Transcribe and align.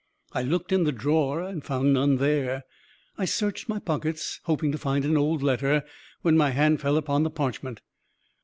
I 0.33 0.41
looked 0.41 0.71
in 0.71 0.83
the 0.83 0.91
drawer, 0.91 1.43
and 1.43 1.63
found 1.63 1.93
none 1.93 2.17
there. 2.17 2.63
I 3.19 3.25
searched 3.25 3.69
my 3.69 3.77
pockets, 3.77 4.39
hoping 4.45 4.71
to 4.71 4.79
find 4.79 5.05
an 5.05 5.15
old 5.15 5.43
letter, 5.43 5.83
when 6.23 6.35
my 6.35 6.49
hand 6.49 6.81
fell 6.81 6.97
upon 6.97 7.21
the 7.21 7.29
parchment. 7.29 7.83